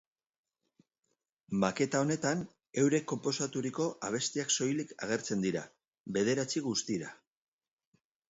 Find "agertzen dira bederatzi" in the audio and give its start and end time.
5.09-6.65